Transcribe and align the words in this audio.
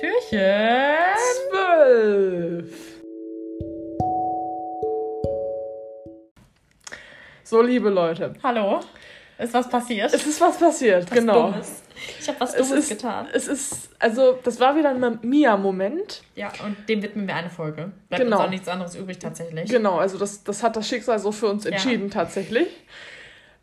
Türchen. 0.00 1.16
Zwölf. 1.50 2.98
So, 7.44 7.62
liebe 7.62 7.88
Leute. 7.88 8.34
Hallo. 8.42 8.80
Ist 9.38 9.54
was 9.54 9.68
passiert? 9.68 10.12
Es 10.12 10.26
ist 10.26 10.40
was 10.40 10.58
passiert, 10.58 11.04
was 11.10 11.18
genau. 11.18 11.50
Dummes. 11.52 11.82
Ich 12.20 12.28
habe 12.28 12.40
was 12.40 12.54
Es 12.54 12.68
Dummes 12.68 12.84
ist, 12.84 12.88
getan. 12.90 13.28
es 13.32 13.48
ist, 13.48 13.90
also, 13.98 14.38
das 14.44 14.58
war 14.60 14.76
wieder 14.76 14.90
ein 14.90 15.18
Mia-Moment. 15.22 16.22
Ja, 16.34 16.52
und 16.64 16.88
dem 16.88 17.02
widmen 17.02 17.26
wir 17.28 17.36
eine 17.36 17.48
Folge. 17.50 17.92
Bleibt 18.08 18.24
Genau. 18.24 18.36
uns 18.38 18.46
auch 18.46 18.50
nichts 18.50 18.68
anderes 18.68 18.94
übrig 18.96 19.18
tatsächlich. 19.18 19.70
Genau, 19.70 19.98
also 19.98 20.18
das, 20.18 20.42
das 20.44 20.62
hat 20.62 20.76
das 20.76 20.88
Schicksal 20.88 21.18
so 21.20 21.30
für 21.32 21.46
uns 21.48 21.64
Ja. 21.64 21.70
entschieden, 21.70 22.10
tatsächlich. 22.10 22.68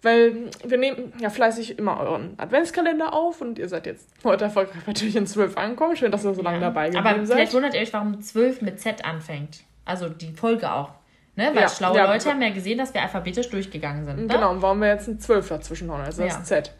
Weil 0.05 0.51
wir 0.63 0.77
nehmen 0.77 1.11
ja 1.19 1.31
fleißig 1.31 1.79
immer 1.79 1.99
euren 1.99 2.35
Adventskalender 2.37 3.11
auf 3.11 3.41
und 3.41 3.57
ihr 3.57 3.67
seid 3.67 3.87
jetzt 3.87 4.07
heute 4.23 4.43
erfolgreich 4.45 4.83
bei 4.85 4.93
Türchen 4.93 5.25
12 5.25 5.57
angekommen. 5.57 5.95
Schön, 5.95 6.11
dass 6.11 6.23
ihr 6.23 6.35
so 6.35 6.43
lange 6.43 6.57
Ja. 6.57 6.65
dabei 6.65 6.89
Aber 6.89 7.01
geblieben 7.09 7.25
vielleicht 7.25 7.51
seid. 7.51 7.53
wundert 7.55 7.73
ihr 7.73 7.81
euch, 7.81 7.91
warum 7.91 8.21
12 8.21 8.61
mit 8.61 8.79
Z 8.79 9.03
anfängt. 9.03 9.61
Also 9.83 10.07
die 10.07 10.31
Folge 10.31 10.71
auch. 10.71 10.91
Ne? 11.35 11.49
Weil 11.53 11.63
Ja, 11.63 11.69
schlaue 11.69 11.97
ja. 11.97 12.05
Leute 12.11 12.29
haben 12.29 12.41
ja 12.41 12.51
gesehen, 12.51 12.77
dass 12.77 12.93
wir 12.93 13.01
alphabetisch 13.01 13.49
durchgegangen 13.49 14.05
sind. 14.05 14.27
Ne? 14.27 14.27
Genau, 14.27 14.51
und 14.51 14.61
warum 14.61 14.79
wir 14.79 14.89
jetzt 14.89 15.07
ein 15.07 15.19
12 15.19 15.49
dazwischen 15.49 15.89
hauen, 15.91 16.01
also 16.01 16.23
das 16.23 16.43
Z. 16.43 16.71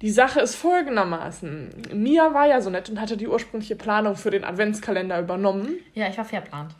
Die 0.00 0.10
Sache 0.10 0.40
ist 0.40 0.54
folgendermaßen. 0.54 1.70
Mia 1.92 2.34
war 2.34 2.46
ja 2.46 2.60
so 2.60 2.68
nett 2.70 2.88
und 2.90 3.00
hatte 3.00 3.16
die 3.16 3.28
ursprüngliche 3.28 3.76
Planung 3.76 4.16
für 4.16 4.30
den 4.30 4.44
Adventskalender 4.44 5.20
übernommen. 5.20 5.78
Ja, 5.94 6.08
ich 6.08 6.16
war 6.18 6.24
verplant. 6.24 6.74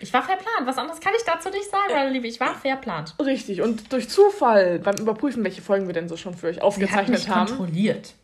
Ich 0.00 0.12
war 0.12 0.22
verplant. 0.22 0.66
Was 0.66 0.78
anderes 0.78 1.00
kann 1.00 1.12
ich 1.16 1.24
dazu 1.24 1.50
nicht 1.50 1.70
sagen, 1.70 1.92
meine 1.92 2.10
Liebe. 2.10 2.26
Ich 2.26 2.40
war 2.40 2.54
verplant. 2.54 3.14
Richtig, 3.24 3.62
und 3.62 3.92
durch 3.92 4.08
Zufall 4.08 4.78
beim 4.78 4.96
Überprüfen, 4.96 5.44
welche 5.44 5.62
Folgen 5.62 5.86
wir 5.86 5.94
denn 5.94 6.08
so 6.08 6.16
schon 6.16 6.34
für 6.34 6.48
euch 6.48 6.56
Sie 6.56 6.60
hat 6.60 6.66
aufgezeichnet 6.66 7.18
mich 7.20 7.28
haben. 7.28 7.46
kontrolliert. 7.48 8.14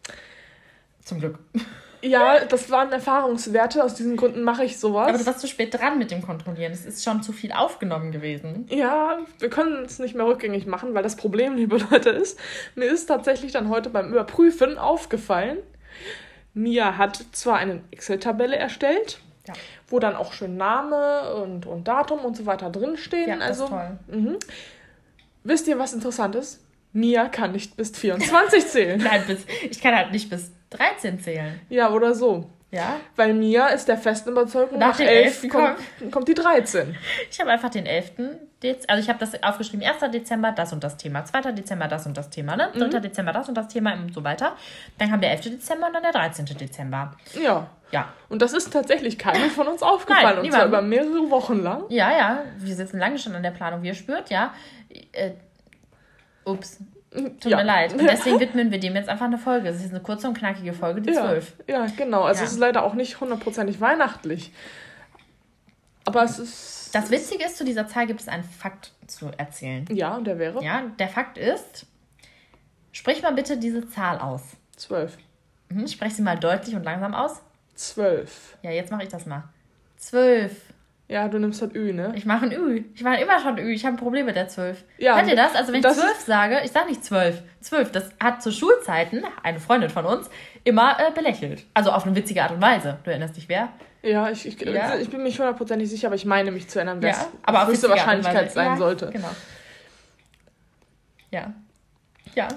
Zum 1.04 1.20
Glück. 1.20 1.38
Ja, 2.04 2.44
das 2.44 2.70
waren 2.70 2.92
Erfahrungswerte, 2.92 3.82
aus 3.82 3.94
diesen 3.94 4.16
Gründen 4.16 4.42
mache 4.42 4.64
ich 4.64 4.78
sowas. 4.78 5.08
Aber 5.08 5.16
du 5.16 5.24
warst 5.24 5.40
zu 5.40 5.46
spät 5.48 5.72
dran 5.72 5.98
mit 5.98 6.10
dem 6.10 6.20
Kontrollieren. 6.20 6.70
Es 6.72 6.84
ist 6.84 7.02
schon 7.02 7.22
zu 7.22 7.32
viel 7.32 7.50
aufgenommen 7.52 8.12
gewesen. 8.12 8.66
Ja, 8.68 9.18
wir 9.38 9.48
können 9.48 9.84
es 9.86 9.98
nicht 9.98 10.14
mehr 10.14 10.26
rückgängig 10.26 10.66
machen, 10.66 10.92
weil 10.92 11.02
das 11.02 11.16
Problem, 11.16 11.56
liebe 11.56 11.78
Leute, 11.78 12.10
ist, 12.10 12.38
mir 12.74 12.84
ist 12.86 13.06
tatsächlich 13.06 13.52
dann 13.52 13.70
heute 13.70 13.88
beim 13.88 14.10
Überprüfen 14.10 14.76
aufgefallen, 14.76 15.58
Mia 16.52 16.98
hat 16.98 17.24
zwar 17.32 17.56
eine 17.56 17.80
Excel-Tabelle 17.90 18.56
erstellt, 18.56 19.18
Ja. 19.46 19.54
wo 19.88 19.98
dann 19.98 20.16
auch 20.16 20.32
schön 20.32 20.56
Name 20.56 21.34
und, 21.34 21.66
und 21.66 21.86
Datum 21.86 22.20
und 22.20 22.36
so 22.36 22.46
weiter 22.46 22.70
drinstehen. 22.70 23.28
Ja, 23.28 23.36
das 23.36 23.60
also, 23.60 23.64
ist 23.64 23.70
toll. 23.70 23.98
Mhm. 24.06 24.38
Wisst 25.42 25.68
ihr, 25.68 25.78
was 25.78 25.92
interessant 25.92 26.34
ist? 26.34 26.64
Mia 26.94 27.28
kann 27.28 27.52
nicht 27.52 27.76
bis 27.76 27.90
24 27.90 28.66
zählen. 28.68 29.02
Nein, 29.02 29.22
bis, 29.26 29.44
ich 29.68 29.80
kann 29.80 29.94
halt 29.94 30.12
nicht 30.12 30.30
bis 30.30 30.50
13 30.70 31.20
zählen. 31.20 31.60
Ja, 31.68 31.90
oder 31.90 32.14
so. 32.14 32.48
Ja? 32.74 32.96
Weil 33.14 33.34
Mia 33.34 33.68
ist 33.68 33.86
der 33.86 33.96
festen 33.96 34.30
Überzeugung, 34.30 34.78
Nach 34.78 34.88
nach, 34.88 34.96
dem 34.96 35.06
11 35.06 35.44
11. 35.44 35.52
kommt, 35.52 35.76
kommt 36.10 36.28
die 36.28 36.34
13. 36.34 36.96
Ich 37.30 37.38
habe 37.40 37.50
einfach 37.50 37.70
den 37.70 37.86
11. 37.86 38.12
Dez 38.62 38.84
also 38.88 39.00
ich 39.00 39.08
habe 39.08 39.18
das 39.18 39.40
aufgeschrieben, 39.42 39.86
1. 39.86 40.10
Dezember 40.10 40.50
das 40.50 40.72
und 40.72 40.82
das 40.82 40.96
Thema, 40.96 41.24
2. 41.24 41.52
Dezember 41.52 41.86
das 41.86 42.06
und 42.06 42.16
das 42.16 42.30
Thema, 42.30 42.56
ne? 42.56 42.72
3. 42.74 42.98
Dezember 42.98 43.32
das 43.32 43.48
und 43.48 43.54
das 43.54 43.68
Thema 43.68 43.92
und 43.92 44.12
so 44.12 44.24
weiter. 44.24 44.56
Dann 44.98 45.10
kam 45.10 45.20
der 45.20 45.30
11. 45.32 45.42
Dezember 45.42 45.86
und 45.86 45.92
dann 45.92 46.02
der 46.02 46.12
13. 46.12 46.46
Dezember. 46.46 47.14
Ja. 47.40 47.68
Ja. 47.94 48.12
Und 48.28 48.42
das 48.42 48.52
ist 48.52 48.72
tatsächlich 48.72 49.18
keinem 49.18 49.50
von 49.50 49.66
uns 49.68 49.82
aufgefallen. 49.82 50.24
Nein, 50.24 50.38
und 50.44 50.50
zwar 50.52 50.66
niemandem. 50.66 50.68
über 50.68 50.82
mehrere 51.12 51.30
Wochen 51.30 51.62
lang. 51.62 51.84
Ja, 51.88 52.10
ja, 52.10 52.44
wir 52.58 52.74
sitzen 52.74 52.98
lange 52.98 53.18
schon 53.18 53.34
an 53.34 53.42
der 53.42 53.52
Planung, 53.52 53.82
wie 53.82 53.88
ihr 53.88 53.94
spürt, 53.94 54.30
ja. 54.30 54.52
Äh, 55.12 55.30
ups, 56.44 56.78
tut 57.12 57.44
ja. 57.46 57.56
mir 57.58 57.62
leid. 57.64 57.92
Und 57.92 58.02
deswegen 58.02 58.40
widmen 58.40 58.70
wir 58.72 58.80
dem 58.80 58.94
jetzt 58.96 59.08
einfach 59.08 59.26
eine 59.26 59.38
Folge. 59.38 59.68
Es 59.68 59.76
ist 59.84 59.90
eine 59.90 60.00
kurze 60.00 60.26
und 60.28 60.36
knackige 60.36 60.72
Folge, 60.72 61.00
die 61.02 61.12
Ja, 61.12 61.22
12. 61.22 61.52
ja, 61.68 61.86
genau. 61.96 62.22
Also 62.22 62.40
Ja. 62.40 62.46
es 62.46 62.52
ist 62.52 62.58
leider 62.58 62.82
auch 62.84 62.94
nicht 62.94 63.20
hundertprozentig 63.20 63.80
weihnachtlich. 63.80 64.52
Aber 66.04 66.22
es 66.24 66.38
ist. 66.38 66.94
Das 66.94 67.10
Witzige 67.10 67.44
ist, 67.44 67.56
zu 67.56 67.64
dieser 67.64 67.86
Zahl 67.88 68.06
gibt 68.06 68.20
es 68.20 68.28
einen 68.28 68.44
Fakt 68.44 68.92
zu 69.06 69.30
erzählen. 69.36 69.86
Ja, 69.90 70.16
und 70.16 70.24
der 70.26 70.38
wäre 70.38 70.62
Ja, 70.62 70.82
der 70.98 71.08
Fakt 71.08 71.38
ist, 71.38 71.86
sprich 72.92 73.22
mal 73.22 73.32
bitte 73.32 73.56
diese 73.56 73.88
Zahl 73.88 74.18
aus. 74.18 74.42
zwölf. 74.76 75.16
Mhm, 75.70 75.86
sprech 75.88 76.14
sie 76.14 76.22
mal 76.22 76.38
deutlich 76.38 76.74
und 76.74 76.82
langsam 76.84 77.14
aus. 77.14 77.40
Zwölf. 77.74 78.56
Ja, 78.62 78.70
jetzt 78.70 78.90
mache 78.90 79.02
ich 79.04 79.08
das 79.08 79.26
mal. 79.26 79.44
Zwölf. 79.96 80.52
Ja, 81.06 81.28
du 81.28 81.38
nimmst 81.38 81.60
halt 81.60 81.74
Ü, 81.74 81.92
ne? 81.92 82.12
Ich 82.16 82.24
mache 82.24 82.46
ein 82.46 82.52
Ü. 82.52 82.84
Ich 82.94 83.02
mache 83.02 83.20
immer 83.20 83.38
schon 83.38 83.58
Ü. 83.58 83.72
Ich 83.72 83.84
habe 83.84 83.94
ein 83.94 83.98
Problem 83.98 84.24
mit 84.24 84.36
der 84.36 84.48
zwölf. 84.48 84.84
Ja, 84.96 85.16
Hört 85.16 85.28
ihr 85.28 85.36
das? 85.36 85.54
Also 85.54 85.72
wenn 85.72 85.80
ich 85.80 85.82
das 85.82 85.98
zwölf 85.98 86.18
sage, 86.20 86.60
ich 86.64 86.72
sage 86.72 86.88
nicht 86.88 87.04
zwölf. 87.04 87.42
Zwölf, 87.60 87.92
das 87.92 88.10
hat 88.18 88.42
zu 88.42 88.50
Schulzeiten 88.50 89.22
eine 89.42 89.60
Freundin 89.60 89.90
von 89.90 90.06
uns 90.06 90.30
immer 90.64 90.98
äh, 90.98 91.10
belächelt. 91.10 91.66
Also 91.74 91.90
auf 91.90 92.06
eine 92.06 92.16
witzige 92.16 92.42
Art 92.42 92.52
und 92.52 92.62
Weise. 92.62 92.98
Du 93.04 93.10
erinnerst 93.10 93.36
dich, 93.36 93.50
wer? 93.50 93.68
Ja, 94.02 94.30
ich, 94.30 94.46
ich, 94.46 94.60
Ja. 94.60 94.96
ich 94.96 95.10
bin 95.10 95.18
mir 95.18 95.24
nicht 95.24 95.38
hundertprozentig 95.38 95.90
sicher, 95.90 96.08
aber 96.08 96.16
ich 96.16 96.24
meine 96.24 96.50
mich 96.50 96.68
zu 96.68 96.78
erinnern, 96.78 96.98
wer 97.00 97.10
es 97.10 97.28
aber 97.42 97.62
auf 97.62 97.68
höchste 97.68 97.90
Wahrscheinlichkeit 97.90 98.52
sein 98.52 98.66
ja, 98.66 98.76
sollte. 98.76 99.10
Genau. 99.10 99.30
Ja. 101.30 101.52
Ja. 102.34 102.48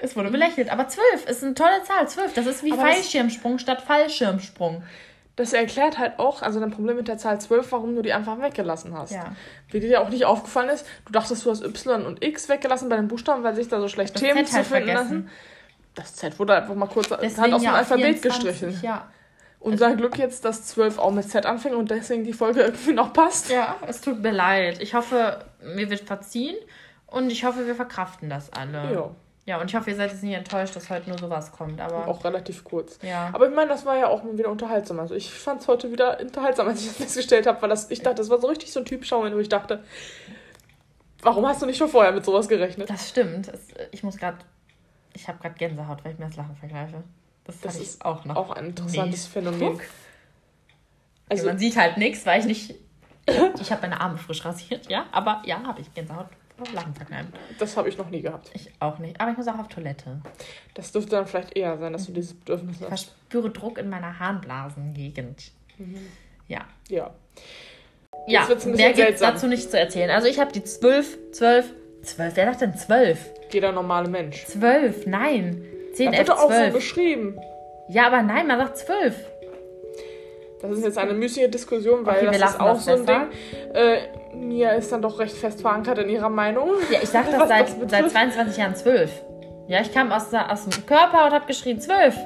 Es 0.00 0.16
wurde 0.16 0.30
belächelt. 0.30 0.70
Aber 0.70 0.88
zwölf 0.88 1.26
ist 1.28 1.42
eine 1.44 1.54
tolle 1.54 1.82
Zahl. 1.84 2.08
Zwölf, 2.08 2.32
das 2.34 2.46
ist 2.46 2.64
wie 2.64 2.72
Aber 2.72 2.82
Fallschirmsprung 2.82 3.58
statt 3.58 3.82
Fallschirmsprung. 3.82 4.82
Das 5.36 5.52
erklärt 5.52 5.98
halt 5.98 6.18
auch, 6.20 6.42
also 6.42 6.60
dein 6.60 6.70
Problem 6.70 6.96
mit 6.96 7.08
der 7.08 7.18
Zahl 7.18 7.40
12, 7.40 7.72
warum 7.72 7.96
du 7.96 8.02
die 8.02 8.12
einfach 8.12 8.40
weggelassen 8.40 8.96
hast. 8.96 9.12
Ja. 9.12 9.34
Wie 9.68 9.80
dir 9.80 9.88
ja 9.88 10.00
auch 10.00 10.08
nicht 10.08 10.24
aufgefallen 10.24 10.68
ist, 10.68 10.86
du 11.06 11.12
dachtest, 11.12 11.44
du 11.44 11.50
hast 11.50 11.64
Y 11.64 12.06
und 12.06 12.24
X 12.24 12.48
weggelassen 12.48 12.88
bei 12.88 12.96
den 12.96 13.08
Buchstaben, 13.08 13.42
weil 13.42 13.54
sich 13.56 13.66
da 13.66 13.80
so 13.80 13.88
schlecht 13.88 14.14
Das 14.14 14.22
Themen 14.22 14.46
Z 14.46 14.48
zu 14.48 14.54
halt 14.56 14.66
finden 14.66 14.86
vergessen. 14.86 15.24
lassen. 15.24 15.30
Das 15.96 16.14
Z 16.14 16.38
wurde 16.38 16.54
einfach 16.56 16.74
mal 16.74 16.86
kurz 16.86 17.08
Deswegen 17.08 17.40
hat 17.42 17.52
aus 17.52 17.62
dem 17.62 17.66
ja 17.66 17.74
Alphabet 17.74 18.18
24, 18.18 18.22
gestrichen. 18.22 18.80
Ja. 18.82 19.08
Unser 19.58 19.96
Glück 19.96 20.18
jetzt, 20.18 20.44
dass 20.44 20.66
12 20.66 20.98
auch 20.98 21.10
mit 21.10 21.28
Z 21.28 21.46
anfängt 21.46 21.74
und 21.74 21.90
deswegen 21.90 22.22
die 22.22 22.32
Folge 22.32 22.60
irgendwie 22.60 22.92
noch 22.92 23.12
passt. 23.12 23.50
Ja, 23.50 23.76
es 23.86 24.00
tut 24.00 24.22
mir 24.22 24.32
leid. 24.32 24.80
Ich 24.82 24.94
hoffe, 24.94 25.44
mir 25.62 25.88
wird 25.90 26.02
verziehen 26.02 26.56
und 27.06 27.30
ich 27.30 27.44
hoffe, 27.44 27.66
wir 27.66 27.74
verkraften 27.74 28.28
das 28.28 28.52
alle. 28.52 28.92
Ja, 28.92 29.10
Ja, 29.46 29.60
und 29.60 29.68
ich 29.68 29.76
hoffe, 29.76 29.90
ihr 29.90 29.96
seid 29.96 30.10
jetzt 30.10 30.22
nicht 30.22 30.34
enttäuscht, 30.34 30.74
dass 30.74 30.88
heute 30.88 31.10
nur 31.10 31.18
sowas 31.18 31.52
kommt. 31.52 31.78
Aber 31.80 32.08
auch 32.08 32.24
relativ 32.24 32.64
kurz. 32.64 32.98
ja. 33.02 33.28
Aber 33.32 33.46
ich 33.48 33.54
meine, 33.54 33.68
das 33.68 33.84
war 33.84 33.96
ja 33.96 34.08
auch 34.08 34.22
mal 34.22 34.38
wieder 34.38 34.48
unterhaltsam. 34.48 34.98
Also 35.00 35.14
ich 35.14 35.30
fand 35.30 35.60
es 35.60 35.68
heute 35.68 35.92
wieder 35.92 36.18
unterhaltsam, 36.18 36.68
als 36.68 36.80
ich 36.80 36.86
das 36.88 36.96
festgestellt 36.96 37.46
habe, 37.46 37.60
weil 37.60 37.68
das, 37.68 37.90
ich 37.90 38.00
dachte, 38.00 38.16
das 38.16 38.30
war 38.30 38.40
so 38.40 38.46
richtig 38.46 38.72
so 38.72 38.80
ein 38.80 38.86
typischer 38.86 39.16
Moment, 39.18 39.36
wo 39.36 39.40
ich 39.40 39.50
dachte, 39.50 39.84
warum 41.22 41.46
hast 41.46 41.60
du 41.60 41.66
nicht 41.66 41.76
schon 41.76 41.90
vorher 41.90 42.12
mit 42.12 42.24
sowas 42.24 42.48
gerechnet? 42.48 42.88
Das 42.88 43.10
stimmt. 43.10 43.48
Es, 43.48 43.68
ich 43.90 44.02
muss 44.02 44.16
gerade. 44.16 44.38
Ich 45.12 45.28
habe 45.28 45.38
gerade 45.38 45.54
Gänsehaut, 45.56 46.04
weil 46.04 46.12
ich 46.12 46.18
mir 46.18 46.26
das 46.26 46.36
Lachen 46.36 46.56
vergleiche. 46.56 47.04
Das, 47.44 47.60
Das 47.60 47.76
ist 47.76 48.04
auch 48.04 48.24
noch. 48.24 48.36
Auch 48.36 48.50
ein 48.52 48.66
interessantes 48.66 49.26
Phänomen. 49.26 49.72
Guck. 49.74 49.82
Also, 51.28 51.46
man 51.46 51.58
sieht 51.58 51.76
halt 51.76 51.98
nichts, 51.98 52.24
weil 52.24 52.40
ich 52.40 52.46
nicht. 52.46 52.74
Ich 53.60 53.70
habe 53.70 53.82
meine 53.82 54.00
Arme 54.00 54.18
frisch 54.18 54.44
rasiert, 54.44 54.88
ja. 54.90 55.06
Aber 55.12 55.42
ja, 55.44 55.62
habe 55.62 55.80
ich 55.80 55.92
Gänsehaut. 55.94 56.26
Lachen 56.72 56.94
verkneifen. 56.94 57.32
das 57.58 57.76
habe 57.76 57.88
ich 57.88 57.98
noch 57.98 58.10
nie 58.10 58.22
gehabt. 58.22 58.50
Ich 58.54 58.70
auch 58.80 58.98
nicht. 58.98 59.20
Aber 59.20 59.30
ich 59.32 59.36
muss 59.36 59.48
auch 59.48 59.58
auf 59.58 59.68
Toilette. 59.68 60.20
Das 60.74 60.92
dürfte 60.92 61.10
dann 61.10 61.26
vielleicht 61.26 61.56
eher 61.56 61.76
sein, 61.78 61.92
dass 61.92 62.06
du 62.06 62.12
dieses 62.12 62.34
Bedürfnis 62.34 62.76
Ich 62.76 62.82
hast. 62.82 62.88
verspüre 63.06 63.50
Druck 63.50 63.76
in 63.78 63.88
meiner 63.88 64.18
Harnblasengegend. 64.20 65.50
Ja. 66.48 66.60
Ja. 66.88 67.10
Ja, 68.26 68.46
bisschen 68.46 68.72
mehr 68.76 68.92
gibt 68.92 69.20
dazu 69.20 69.46
nicht 69.48 69.70
zu 69.70 69.78
erzählen. 69.78 70.10
Also 70.10 70.28
ich 70.28 70.38
habe 70.38 70.52
die 70.52 70.62
12, 70.62 71.32
12, 71.32 71.72
12. 72.02 72.36
Wer 72.36 72.46
sagt 72.46 72.60
denn 72.60 72.76
12? 72.76 73.30
Jeder 73.50 73.72
normale 73.72 74.08
Mensch. 74.08 74.44
12, 74.46 75.06
nein. 75.06 75.62
10, 75.94 76.12
Da 76.12 76.18
11, 76.18 76.18
wird 76.18 76.28
doch 76.28 76.42
auch 76.44 76.50
so 76.50 76.56
12. 76.56 76.72
beschrieben. 76.72 77.38
ja, 77.88 78.06
aber 78.06 78.22
nein, 78.22 78.46
man 78.46 78.58
sagt 78.58 78.78
12. 78.78 79.16
Das 80.68 80.78
ist 80.78 80.84
jetzt 80.84 80.98
eine 80.98 81.12
müßige 81.14 81.50
Diskussion, 81.50 82.04
weil 82.06 82.26
Okay, 82.28 82.38
das 82.40 82.50
ist 82.52 82.60
auch 82.60 82.74
das 82.74 82.84
so 82.84 82.92
ein 82.92 83.04
besser. 83.04 83.26
Ding. 83.72 83.74
Äh, 83.74 84.36
Mia 84.36 84.70
ist 84.70 84.90
dann 84.92 85.02
doch 85.02 85.18
recht 85.18 85.36
fest 85.36 85.60
verankert 85.60 85.98
in 85.98 86.08
ihrer 86.08 86.28
Meinung. 86.30 86.70
Ja, 86.90 86.98
ich 87.02 87.08
sag 87.08 87.30
das 87.30 87.48
seit, 87.48 87.66
das 87.82 87.90
seit 87.90 88.10
22 88.10 88.56
Jahren 88.56 88.74
12. 88.74 89.10
Ja, 89.68 89.80
ich 89.80 89.92
kam 89.92 90.10
aus, 90.12 90.32
aus 90.34 90.64
dem 90.68 90.86
Körper 90.86 91.26
und 91.26 91.32
habe 91.32 91.46
geschrien 91.46 91.80
12. 91.80 92.16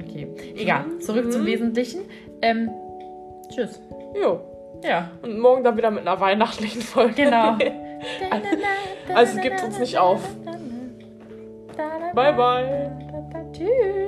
Okay, 0.00 0.28
egal. 0.56 0.84
Zurück 1.00 1.26
Mhm. 1.26 1.30
zum 1.30 1.46
Wesentlichen. 1.46 2.00
Ähm, 2.40 2.70
tschüss. 3.52 3.80
Jo. 4.20 4.40
Ja, 4.82 5.10
Und 5.22 5.38
morgen 5.38 5.62
dann 5.62 5.76
wieder 5.76 5.90
mit 5.90 6.00
einer 6.06 6.18
weihnachtlichen 6.20 6.82
Folge. 6.82 7.14
genau. 7.14 7.56
Also 9.14 9.40
gebt 9.40 9.62
uns 9.62 9.78
nicht 9.78 9.96
auf. 9.98 10.20
Bye, 12.14 12.32
bye. 12.32 12.90
Tschüss. 13.52 14.01